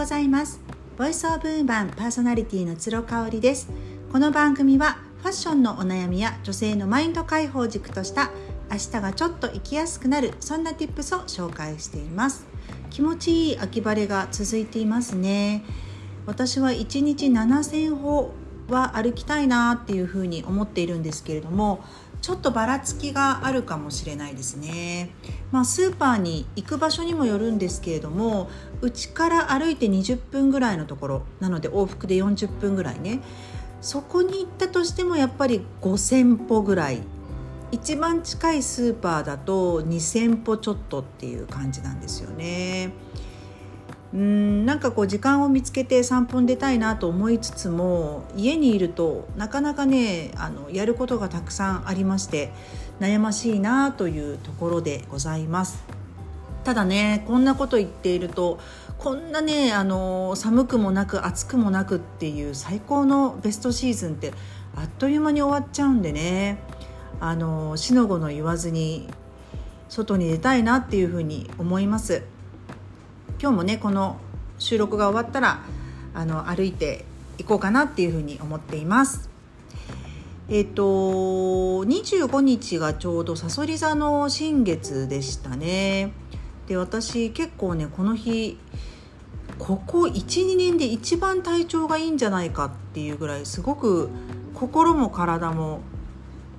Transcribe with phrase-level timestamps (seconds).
[0.00, 0.58] ございます。
[0.96, 3.68] ボイスオブウーマンパーソナリティの鶴香織です。
[4.10, 8.30] この番組はファッションのお悩みや女性のマインド解放軸とした
[8.70, 12.46] 明日がちょっと生きやすくなるそんな tips を紹介しています。
[12.88, 15.64] 気持ちいい秋晴れが続いていますね。
[16.24, 18.32] 私は1日7000歩
[18.70, 21.84] は歩きたいなっていうふうに思っているんですけれども
[22.22, 25.10] ちょっとばらつきがあるかもしれないですね、
[25.52, 28.50] まあ、スーパーに行く場所にもよるんですけれども
[28.82, 33.20] うちから歩いて20分ぐらいのところなので往復で40分ぐらいね。
[33.80, 37.02] そこに行ったとしてもやっぱり5,000歩ぐらい。
[37.72, 42.92] 一番近いスーパーだと2,000歩ちょっとっていう感じなんですよね。
[44.12, 52.52] うんなんかこう時間を見つけて散歩に出たいなと思いつつも家にいるとなかなかねあのやることがたくさんありまして
[52.98, 55.84] 悩ましいなというところでございます
[56.64, 58.58] ただねこんなこと言っていると
[58.98, 64.32] こんなねあの寒くもなく暑くもなくっていう最高のベストシーズンって
[64.76, 66.58] あっという間に終わっちゃうんでね
[67.20, 69.08] あのしのごの言わずに
[69.88, 72.22] 外に出たいなっていうふうに思います。
[73.40, 74.20] 今日もねこの
[74.58, 75.62] 収録が終わったら
[76.12, 77.06] あの歩いて
[77.38, 79.30] いこうかなっていうふうに思っています。
[80.50, 86.12] えっ、と25日がちょうどさそり座の新月でしたね。
[86.66, 88.58] で私結構ねこの日
[89.58, 94.10] ここ12年で一番体調がいいんじゃないかっていうぐらいすごく
[94.52, 95.80] 心も体も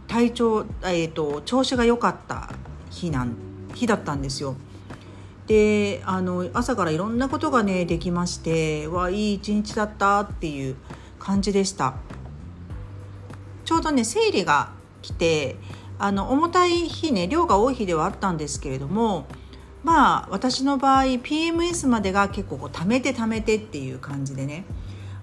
[0.08, 2.50] 体調、えーと調子が良かった
[2.90, 3.36] 日なん
[3.76, 4.56] 日だったんですよ。
[5.52, 10.78] であの朝からいろんなことがねできましてわいい一日だったっていう
[11.20, 11.96] 感じでした。
[13.66, 15.58] ちょうどね生理が来て
[16.00, 19.26] あの重たい日ね量が多い日ではあったんですけれども
[19.84, 24.64] まあ私の場合 PMS までが結構こう溜めて溜めてっていう感じでね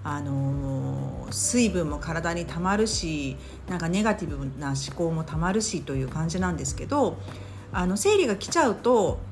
[0.03, 3.35] あのー、水分も体にたまるし
[3.67, 7.17] なんかネガティブな思考もたまるしという感じなんですけど
[7.71, 9.27] あの生理が来ちゃうと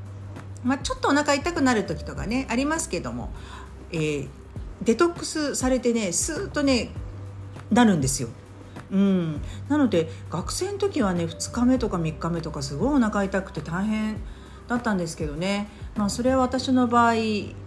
[0.63, 3.29] まあ、ちょっとお腹痛くなる時とかねありますけども、
[3.91, 4.27] えー、
[4.83, 6.89] デトックスされてねスーッとね
[7.71, 8.29] なるんですよ。
[8.89, 14.17] うん、なので学生の時はね2日目とか3日目とかすごいお腹痛くて大変
[14.67, 17.13] だったんですけどね、まあ、それは私の場合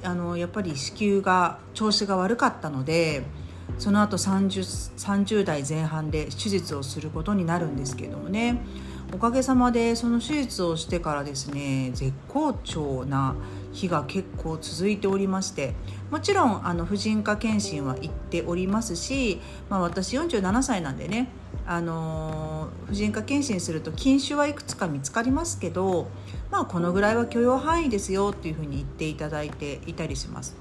[0.02, 3.22] あのやっぱり子宮が調子が悪かったので
[3.78, 8.58] その後 30, 30代前半で手術をすることになるんですけどもね。
[9.12, 13.34] おかげさまでその手術をしてからですね絶好調な
[13.72, 15.74] 日が結構続いておりまして
[16.10, 21.28] もちろんあの婦人科検診は行っておりますし、まあ、私47歳なんでね
[21.66, 26.08] あの婦人科検診すると筋腫はいくつか見つかりますけど、
[26.50, 30.56] まあ、このぐらいは許容範囲ですよっていうふうに言っていただいていたりします。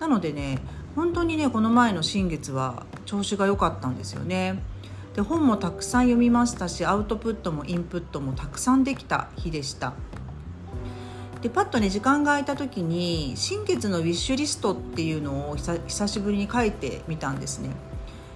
[0.00, 0.58] なのでね
[0.96, 4.60] 本当にねこの前の新月は調子が良かったんですよね。
[5.14, 9.94] で本もたくさん読みましたしアウトプットもインプットもたくさんできた日でした。
[11.40, 17.70] でパッとね時間が空いた時に新月のウィッシュリストっていうのを久しぶりに書いてみたんですね。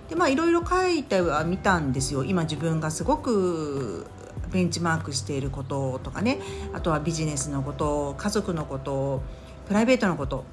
[0.08, 2.22] でまあいろいろ書いてはみたんですよ。
[2.22, 4.06] 今自分がすごく
[4.52, 6.38] ベンチマークしていることとかね。
[6.74, 9.22] あとはビジネスのこと家族のこと
[9.66, 10.44] プライベートのこと。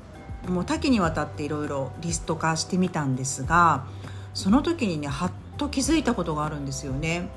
[0.47, 3.85] もう多岐にわたっていろいろリスト化してみたんですが
[4.35, 7.29] その時にねはっと気づいたことがあるんですよね。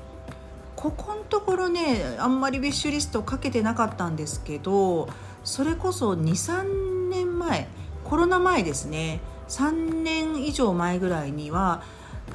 [0.75, 5.09] ここのところねあんまりウィッシュリストかけてなかったんですけど
[5.43, 7.67] それこそ23年前
[8.05, 9.19] コロナ前ですね。
[9.49, 11.83] 3年以上前ぐらいには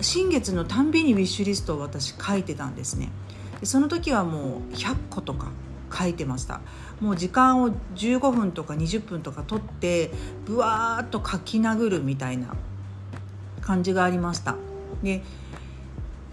[0.00, 3.10] 新月のたんびにウィッシュリストを私書いてたんですね。
[3.60, 5.50] でその時はもう100個とか
[5.96, 6.60] 書いてました。
[7.00, 10.10] もう時間を15分とか20分とか取って
[10.44, 12.54] ブワーッと書き殴るみたいな
[13.60, 14.56] 感じがありました。
[15.02, 15.22] で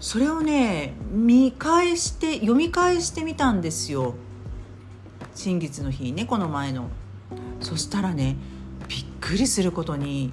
[0.02, 4.14] それをね見返して読み返してみたんですよ。
[5.36, 6.88] 新月の日ねこの前の。
[7.60, 8.34] そしたらね
[8.88, 10.32] びっくりすることに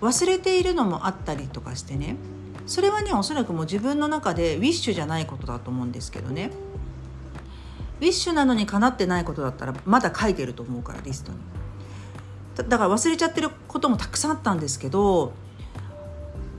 [0.00, 2.16] 忘れているのもあったりとかしてね。
[2.64, 6.50] それはねおそらくもう自分の中でウィッシュじゃないことだと思うんですけどね。
[8.00, 11.38] ウィッシュなのにかなってないことだったらまだ書いてると思うからリストに。
[12.66, 15.34] だから忘れちゃってることもたくさんあったんですけど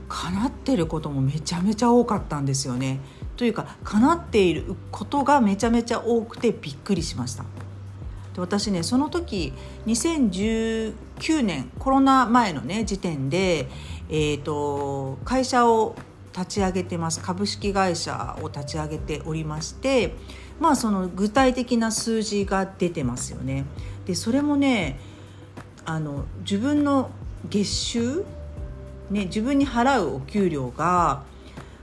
[0.08, 3.00] 叶ってることもめちゃめちゃ多かったんですよね。
[3.36, 7.44] というか叶っていることがめちゃめちゃ多くてびっくりしました。
[8.34, 9.52] で私ねその時
[9.86, 13.68] 2019年コロナ前のね時点で、
[14.08, 15.96] えーと、会社を
[16.32, 20.14] 立ち上げてます株式会社を立ち上げておりまして
[20.60, 23.64] まあその具体的な数字が出てますよね。
[24.06, 24.98] でそれもね
[25.84, 27.10] あの自分の
[27.48, 28.24] 月収、
[29.10, 31.22] ね、自分に払うお給料が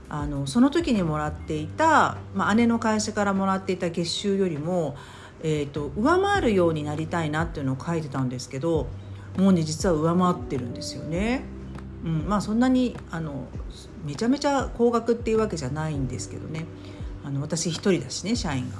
[0.08, 4.96] あのその時にもらっていた、まあ、姉の会社からもらっていた月収よりも、
[5.42, 8.86] えーと、上回るようになりたいなっていうのを書いてたんですけど
[9.36, 11.42] もうね実は上回ってるんですよね。
[12.04, 13.48] うん、まあそんなにあの
[14.04, 16.64] めちゃめちゃ高額っていうわけじゃないんですけどね。
[17.24, 18.76] あの私一人だしね社員が。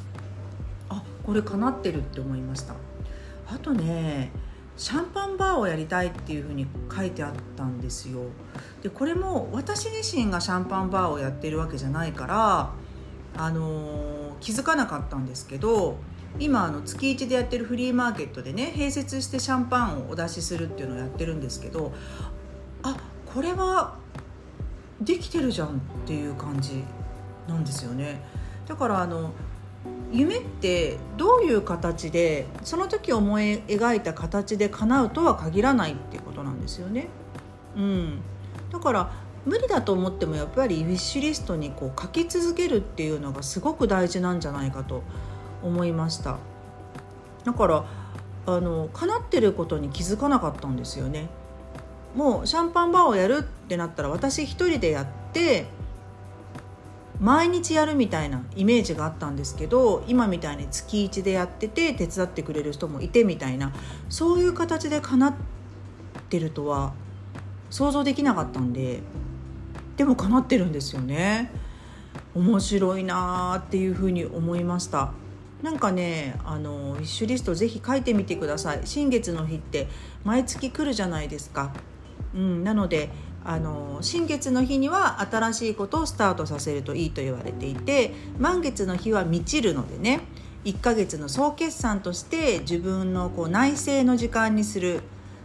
[0.88, 2.75] あこれかなってるって思いました。
[3.49, 4.31] あとね
[4.76, 8.20] シャンパンバーをやりたいっていうふうに書いてあったんですよ。
[8.82, 12.70] でこれも私自身がシャンパンバーをやってるわけじゃないから
[13.37, 15.96] あのー、気づかなかったんですけど
[16.38, 21.93] 今あの月1でやってるフリーマーケットでね併設してシャンパンをお出しするっていうのをやってるんですけど
[22.82, 22.96] あ
[23.26, 23.96] これは
[25.00, 25.70] できてるじゃんっ
[26.06, 26.82] ていう感じ
[27.49, 28.20] なんですよね。
[28.67, 29.32] だからあの
[30.12, 37.09] 夢ってどういう形でその時思い描いた形で叶うとは限らないっていうことなんですよね。
[37.77, 38.21] うん、
[38.73, 39.12] だから
[39.44, 45.03] 無理だと思ってもやっぱりウィッシュリストにこう書き続けるっていうのがすごく大事なんじゃないかと
[45.62, 46.38] 思いました。
[47.44, 47.85] だから
[48.47, 51.29] あの叶ってることに気づかなかったんですよね。
[52.15, 55.67] もうシャンパンバーをやるってなったら私一人でやって
[57.20, 63.72] 毎日やるみたいなイメージがあったんですけど今みたいに月1でやってて手伝ってくれる人もいてみたいな
[64.08, 65.34] そういう形で叶っ
[66.28, 66.92] てるとは
[67.70, 69.00] 想像できなかったんで
[69.96, 71.50] でも叶ってるんですよね。
[72.34, 75.12] 面白いなーっていうふうに思いました。
[75.62, 78.82] なんかねあのウィッシュリストぜひ書いてみてください。
[78.84, 79.88] 新月の日って
[80.22, 81.72] 毎月来るじゃないですか、
[82.34, 83.08] うん、なので
[83.48, 90.20] あの新月の日には新しいことをスタートさせるといいと言われていて満月の日は満ちるのでね
[90.64, 95.00] 1ヶ月の総決算として自分のこう内省の時間にする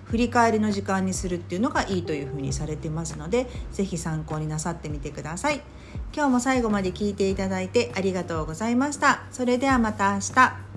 [0.05, 5.61] 振り返りの時間にするっていうのがいいというふうにされてますので是非参考になさってみてください。
[6.13, 9.23] 今日も最後まで聞いていただいてありがとうございました。
[9.31, 10.70] それではまた明日。